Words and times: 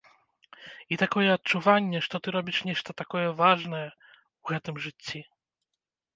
І 0.95 0.97
такое 1.01 1.25
адчуванне, 1.33 1.99
што 2.05 2.15
ты 2.23 2.27
робіш 2.37 2.57
нешта 2.71 2.97
такое 3.03 3.23
важнае 3.43 3.85
ў 4.43 4.47
гэтым 4.55 4.75
жыцці. 4.89 5.19